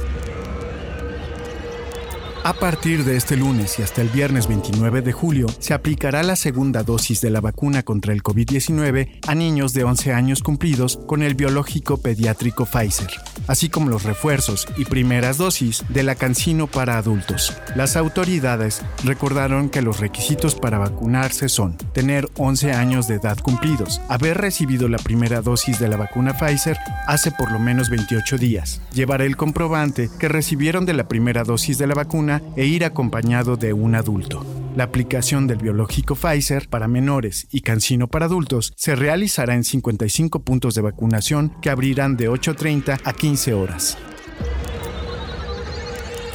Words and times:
A 2.47 2.53
partir 2.53 3.03
de 3.03 3.17
este 3.17 3.37
lunes 3.37 3.81
y 3.81 3.83
hasta 3.83 4.03
el 4.03 4.09
viernes 4.09 4.47
29 4.47 5.03
de 5.03 5.11
julio, 5.11 5.49
se 5.59 5.75
aplicará 5.75 6.23
la 6.23 6.37
segunda 6.37 6.85
dosis 6.85 7.21
de 7.21 7.29
la 7.29 7.41
vacuna 7.41 7.83
contra 7.83 8.13
el 8.13 8.23
COVID-19 8.23 9.19
a 9.27 9.35
niños 9.35 9.73
de 9.73 9.83
11 9.83 10.13
años 10.13 10.45
cumplidos 10.45 11.01
con 11.09 11.25
el 11.25 11.35
biológico 11.35 11.97
pediátrico 11.97 12.65
Pfizer, 12.65 13.11
así 13.49 13.69
como 13.69 13.91
los 13.91 14.05
refuerzos 14.05 14.69
y 14.77 14.85
primeras 14.85 15.39
dosis 15.39 15.83
de 15.89 16.05
la 16.05 16.15
cancino 16.15 16.69
para 16.69 16.99
adultos. 16.99 17.53
Las 17.75 17.97
autoridades 17.97 18.81
recordaron 19.03 19.69
que 19.69 19.83
los 19.83 19.99
requisitos 19.99 20.55
para 20.55 20.79
vacunarse 20.79 21.49
son 21.49 21.77
tener 21.95 22.29
11 22.37 22.75
años 22.75 23.09
de 23.09 23.17
edad 23.17 23.39
cumplidos, 23.39 24.01
haber 24.09 24.39
recibido 24.39 24.89
la 24.89 24.99
primera 24.99 25.41
dosis 25.41 25.81
de 25.81 25.89
la 25.89 25.97
vacuna 25.97 26.39
Pfizer 26.39 26.79
hace 27.09 27.33
por 27.33 27.51
lo 27.51 27.59
menos 27.59 27.91
28 27.91 28.39
días, 28.39 28.81
llevar 28.93 29.21
el 29.21 29.37
comprobante 29.37 30.09
que 30.21 30.29
recibieron 30.29 30.87
de 30.87 30.95
la 30.95 31.09
primera 31.09 31.43
dosis 31.43 31.79
de 31.79 31.89
la 31.89 31.95
vacuna 31.95 32.36
e 32.57 32.67
ir 32.67 32.85
acompañado 32.85 33.57
de 33.57 33.73
un 33.73 33.95
adulto. 33.95 34.45
La 34.77 34.85
aplicación 34.85 35.47
del 35.47 35.59
biológico 35.59 36.15
Pfizer 36.15 36.69
para 36.69 36.87
menores 36.87 37.49
y 37.51 37.63
Cancino 37.63 38.09
para 38.09 38.27
adultos 38.27 38.73
se 38.77 38.95
realizará 38.95 39.55
en 39.55 39.65
55 39.65 40.41
puntos 40.41 40.75
de 40.75 40.83
vacunación 40.83 41.53
que 41.63 41.71
abrirán 41.71 42.17
de 42.17 42.29
8.30 42.29 43.01
a 43.03 43.13
15 43.13 43.55
horas. 43.55 43.97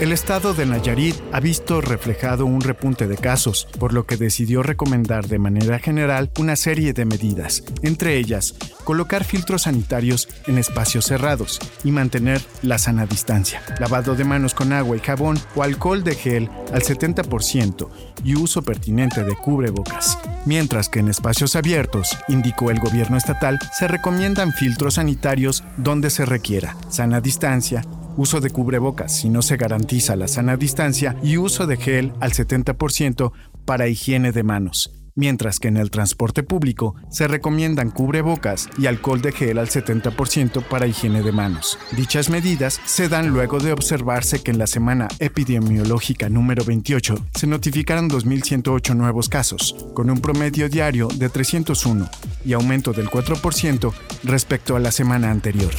El 0.01 0.13
estado 0.13 0.55
de 0.55 0.65
Nayarit 0.65 1.15
ha 1.31 1.39
visto 1.39 1.79
reflejado 1.79 2.47
un 2.47 2.61
repunte 2.61 3.05
de 3.05 3.17
casos, 3.17 3.67
por 3.77 3.93
lo 3.93 4.07
que 4.07 4.17
decidió 4.17 4.63
recomendar 4.63 5.27
de 5.27 5.37
manera 5.37 5.77
general 5.77 6.31
una 6.39 6.55
serie 6.55 6.91
de 6.93 7.05
medidas, 7.05 7.63
entre 7.83 8.17
ellas 8.17 8.55
colocar 8.83 9.23
filtros 9.23 9.61
sanitarios 9.61 10.27
en 10.47 10.57
espacios 10.57 11.05
cerrados 11.05 11.59
y 11.83 11.91
mantener 11.91 12.41
la 12.63 12.79
sana 12.79 13.05
distancia, 13.05 13.61
lavado 13.79 14.15
de 14.15 14.23
manos 14.23 14.55
con 14.55 14.73
agua 14.73 14.97
y 14.97 15.01
jabón 15.01 15.39
o 15.53 15.61
alcohol 15.61 16.03
de 16.03 16.15
gel 16.15 16.49
al 16.73 16.81
70% 16.81 17.87
y 18.23 18.33
uso 18.33 18.63
pertinente 18.63 19.23
de 19.23 19.35
cubrebocas. 19.35 20.17
Mientras 20.47 20.89
que 20.89 21.01
en 21.01 21.09
espacios 21.09 21.55
abiertos, 21.55 22.17
indicó 22.27 22.71
el 22.71 22.79
gobierno 22.79 23.17
estatal, 23.17 23.59
se 23.77 23.87
recomiendan 23.87 24.51
filtros 24.51 24.95
sanitarios 24.95 25.63
donde 25.77 26.09
se 26.09 26.25
requiera, 26.25 26.75
sana 26.89 27.21
distancia, 27.21 27.83
uso 28.17 28.41
de 28.41 28.49
cubrebocas 28.49 29.15
si 29.15 29.29
no 29.29 29.41
se 29.41 29.57
garantiza 29.57 30.15
la 30.15 30.27
sana 30.27 30.57
distancia 30.57 31.15
y 31.23 31.37
uso 31.37 31.67
de 31.67 31.77
gel 31.77 32.13
al 32.19 32.31
70% 32.31 33.31
para 33.65 33.87
higiene 33.87 34.31
de 34.31 34.43
manos. 34.43 34.91
Mientras 35.13 35.59
que 35.59 35.67
en 35.67 35.75
el 35.75 35.91
transporte 35.91 36.41
público 36.41 36.95
se 37.09 37.27
recomiendan 37.27 37.91
cubrebocas 37.91 38.69
y 38.77 38.85
alcohol 38.85 39.21
de 39.21 39.33
gel 39.33 39.57
al 39.57 39.67
70% 39.67 40.63
para 40.63 40.87
higiene 40.87 41.21
de 41.21 41.33
manos. 41.33 41.77
Dichas 41.91 42.29
medidas 42.29 42.79
se 42.85 43.09
dan 43.09 43.27
luego 43.27 43.59
de 43.59 43.73
observarse 43.73 44.41
que 44.41 44.51
en 44.51 44.57
la 44.57 44.67
semana 44.67 45.09
epidemiológica 45.19 46.29
número 46.29 46.63
28 46.63 47.15
se 47.35 47.47
notificaron 47.47 48.09
2.108 48.09 48.95
nuevos 48.95 49.27
casos, 49.27 49.75
con 49.93 50.09
un 50.09 50.21
promedio 50.21 50.69
diario 50.69 51.07
de 51.07 51.27
301 51.27 52.09
y 52.45 52.53
aumento 52.53 52.93
del 52.93 53.07
4% 53.09 53.93
respecto 54.23 54.77
a 54.77 54.79
la 54.79 54.91
semana 54.91 55.29
anterior. 55.29 55.71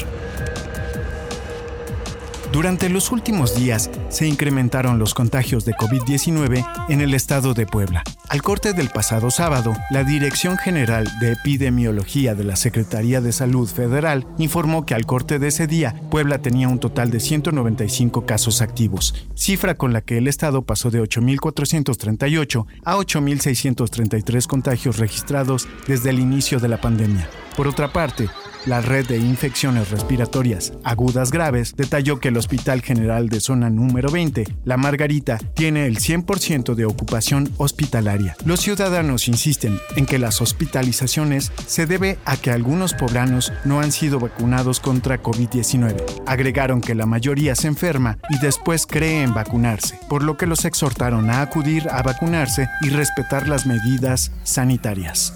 Durante 2.53 2.91
los 2.91 3.11
últimos 3.13 3.57
días 3.57 3.91
se 4.11 4.29
incrementaron 4.29 4.99
los 4.99 5.15
contagios 5.15 5.65
de 5.65 5.73
COVID-19 5.73 6.67
en 6.91 7.01
el 7.01 7.15
estado 7.15 7.55
de 7.55 7.65
Puebla. 7.65 8.05
Al 8.29 8.43
corte 8.43 8.75
del 8.75 8.91
pasado 8.91 9.31
sábado, 9.31 9.73
la 9.91 10.05
Dirección 10.05 10.59
General 10.59 11.11
de 11.19 11.33
Epidemiología 11.33 12.35
de 12.35 12.45
la 12.45 12.57
Secretaría 12.57 13.23
de 13.23 13.33
Salud 13.33 13.67
Federal 13.67 14.27
informó 14.37 14.85
que 14.85 14.95
al 14.95 15.07
corte 15.07 15.39
de 15.39 15.49
ese 15.49 15.67
día, 15.67 15.95
Puebla 16.11 16.43
tenía 16.43 16.69
un 16.69 16.79
total 16.79 17.11
de 17.11 17.21
195 17.21 18.27
casos 18.27 18.61
activos, 18.61 19.15
cifra 19.35 19.75
con 19.77 19.95
la 19.95 20.03
que 20.03 20.19
el 20.19 20.29
estado 20.29 20.61
pasó 20.61 20.91
de 20.91 21.03
8.438 21.03 22.67
a 22.85 22.97
8.633 22.97 24.47
contagios 24.47 24.99
registrados 24.99 25.69
desde 25.87 26.11
el 26.11 26.19
inicio 26.19 26.61
de 26.61 26.69
la 26.69 26.81
pandemia. 26.81 27.31
Por 27.57 27.67
otra 27.67 27.93
parte, 27.93 28.29
la 28.67 28.81
red 28.81 29.07
de 29.07 29.19
infecciones 29.19 29.91
respiratorias 29.91 30.73
agudas 30.85 31.31
graves 31.31 31.75
detalló 31.77 32.21
que 32.21 32.29
el 32.29 32.37
Hospital 32.37 32.83
General 32.83 33.29
de 33.29 33.41
Zona 33.41 33.71
número 33.71 34.11
20, 34.11 34.45
La 34.65 34.77
Margarita, 34.77 35.39
tiene 35.55 35.87
el 35.87 35.99
100% 35.99 36.75
de 36.75 36.85
ocupación 36.85 37.51
hospitalaria. 37.57 38.37
Los 38.45 38.61
ciudadanos 38.61 39.29
insisten 39.29 39.79
en 39.97 40.07
que 40.07 40.19
las 40.19 40.41
hospitalizaciones 40.41 41.53
se 41.67 41.87
debe 41.87 42.19
a 42.25 42.37
que 42.37 42.51
algunos 42.51 42.95
poblanos 42.95 43.53
no 43.65 43.81
han 43.81 43.93
sido 43.93 44.21
vacunados 44.21 44.81
contra 44.81 45.23
COVID-19. 45.23 46.23
Agregaron 46.27 46.81
que 46.81 46.95
la 46.95 47.07
mayoría 47.07 47.55
se 47.55 47.69
enferma 47.69 48.19
y 48.31 48.39
después 48.39 48.87
cree 48.87 49.23
en 49.23 49.35
vacunarse, 49.35 49.99
por 50.09 50.23
lo 50.23 50.37
que 50.37 50.47
los 50.47 50.65
exhortaron 50.65 51.31
a 51.31 51.43
acudir 51.43 51.89
a 51.91 52.03
vacunarse 52.03 52.69
y 52.83 52.91
respetar 52.91 53.49
las 53.49 53.67
medidas 53.67 54.31
sanitarias. 54.45 55.35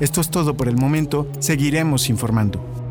Esto 0.00 0.20
es 0.20 0.30
todo 0.30 0.56
por 0.56 0.68
el 0.68 0.76
momento, 0.76 1.26
seguiremos 1.40 2.08
informando. 2.08 2.87